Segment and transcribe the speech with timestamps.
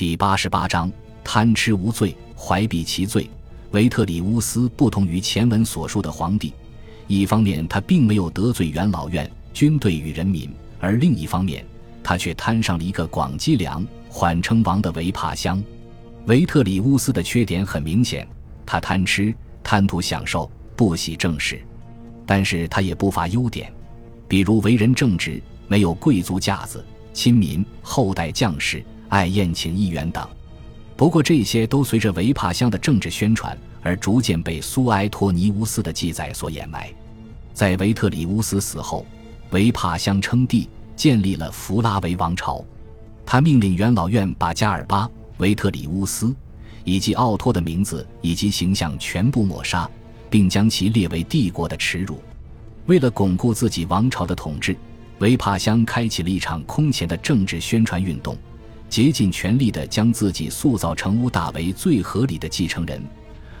[0.00, 0.90] 第八十八章：
[1.22, 3.28] 贪吃无罪，怀璧其罪。
[3.72, 6.54] 维特里乌斯不同于前文所述的皇帝，
[7.06, 11.62] 一方面他并没有得罪元老院、军队与人民，而另一方面
[12.02, 15.62] 他却摊上了一个广积粮、缓称王的维帕乡。
[16.24, 18.26] 维特里乌斯的缺点很明显，
[18.64, 21.60] 他贪吃、贪图享受，不喜正事，
[22.24, 23.70] 但是他也不乏优点，
[24.26, 26.82] 比如为人正直，没有贵族架子，
[27.12, 28.82] 亲民，厚待将士。
[29.10, 30.26] 爱宴请议员等，
[30.96, 36.88] 不过这些都随着维帕乡的政治宣传而逐渐被苏埃托尼乌斯的记载所掩埋。
[37.52, 39.04] 在维特里乌斯死后，
[39.50, 42.64] 维帕乡称帝，建立了弗拉维王朝。
[43.26, 46.32] 他命令元老院把加尔巴、维特里乌斯
[46.84, 49.90] 以及奥托的名字以及形象全部抹杀，
[50.30, 52.20] 并将其列为帝国的耻辱。
[52.86, 54.76] 为了巩固自己王朝的统治，
[55.18, 58.36] 维帕乡开启了一场空前的政治宣传运动。
[58.90, 63.00] 竭尽全力地将自己塑造成乌大维最合理的继承人，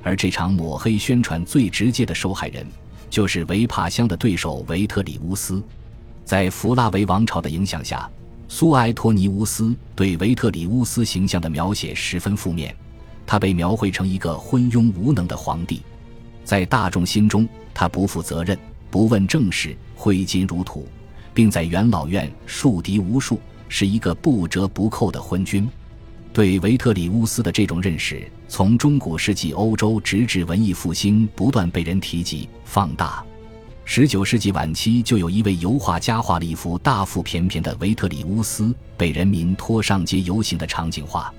[0.00, 2.64] 而这场抹黑宣传最直接的受害人，
[3.10, 5.60] 就是维帕乡的对手维特里乌斯。
[6.24, 8.08] 在弗拉维王朝的影响下，
[8.46, 12.72] 苏埃托尼乌斯对维特里乌斯形象的描写十分负面，
[13.26, 15.82] 他被描绘成一个昏庸无能的皇帝，
[16.44, 18.56] 在大众心中，他不负责任，
[18.92, 20.86] 不问政事，挥金如土，
[21.34, 23.40] 并在元老院树敌无数。
[23.68, 25.68] 是一个不折不扣的昏君。
[26.32, 33.24] 对维特里乌斯的这种认识，从中古世纪欧洲直至文艺复兴，不断被人提及放大。
[33.86, 41.32] 十九世纪晚期，就有一位油画家画了一幅大腹便便的维特里乌斯被人民拖上街游行的场景画，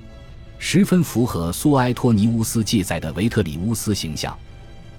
[0.58, 4.36] 十分符合苏埃托尼乌斯记载的维特里乌斯形象。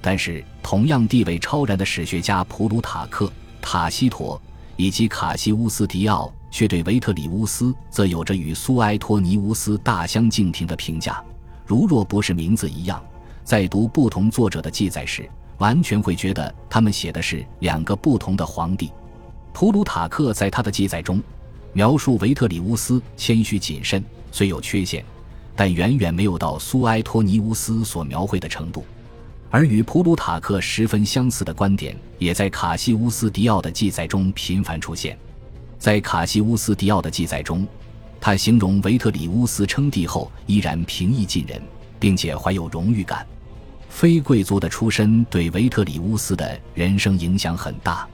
[0.00, 4.38] 但是，同样地位超然的史学家普鲁塔克、塔西佗
[4.76, 6.32] 以及卡西乌斯迪奥。
[6.50, 11.22] 却对维特里乌斯则有着与苏埃托尼乌斯大相径庭的评价。
[11.66, 13.02] 如若不是名字一样，
[13.44, 18.90] 在读不同作者的记载时，完全会觉得他们写的是两个不同的皇帝。
[19.52, 21.22] 普鲁塔克在他的记载中
[21.72, 25.04] 描述维特里乌斯谦虚谨慎，虽有缺陷，
[25.56, 28.84] 但远远没有到苏埃托尼乌斯所描绘的程度。
[29.50, 35.18] 而与普鲁塔克十分相似的观点，也在卡西乌斯迪奥的记载中频繁出现。
[35.88, 37.66] 在卡西乌斯迪奥的记载中，
[38.20, 41.58] 他形容维特里乌斯称帝后依然平易近人，
[41.98, 43.26] 并且怀有荣誉感。
[43.88, 48.06] 非贵族的出身对维特里乌斯的人生影响很大。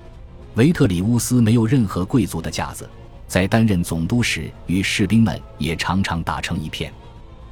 [0.55, 2.89] 维特里乌斯没有任何贵族的架子，
[3.27, 6.93] 在担任总督时与士兵们也常常打成一片。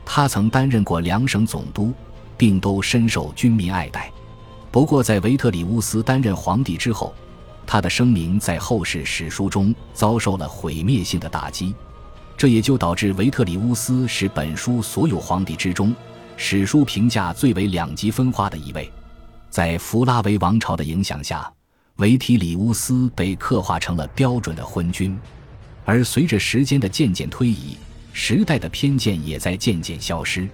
[0.04, 1.92] 他曾担任过两省总督，
[2.36, 4.08] 并都深受军民爱戴。
[4.70, 7.12] 不过，在维特里乌斯担任皇帝之后，
[7.66, 11.74] 他的声名在后世史书中遭受了毁灭性的打击，
[12.36, 15.94] 这也就导致维特里乌斯是本书所有皇帝之中
[16.36, 18.90] 史书评价最为两极分化的一位。
[19.48, 21.50] 在弗拉维王朝的影响下，
[21.96, 25.18] 维提里乌斯被刻画成了标准的昏君，
[25.84, 27.76] 而随着时间的渐渐推移，
[28.12, 30.48] 时代的偏见也在渐渐消失。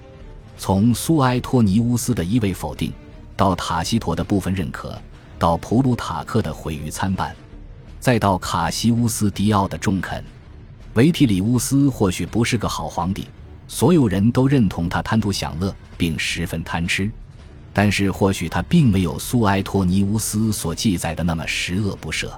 [0.57, 2.93] 从苏埃托尼乌斯的一味否定，
[3.37, 5.01] 到塔西佗的部分认可。
[5.39, 7.35] 到普鲁塔克的毁誉参半，
[8.01, 10.23] 再到卡西乌斯迪奥的中肯，
[10.95, 13.29] 维提里乌斯或许不是个好皇帝，
[13.69, 17.09] 所有人都认同他贪图享乐并十分贪吃，
[17.73, 22.29] 但是或许他并没有苏埃托尼乌斯所记载的那么十恶不赦。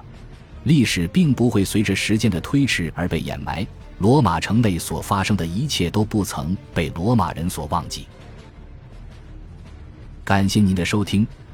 [0.65, 3.65] 历史并不会随着时间的推迟而被掩埋，
[3.97, 8.05] 罗马城内所发生的一切都不曾被罗马人所忘记。
[10.23, 11.25] 感谢您的收听。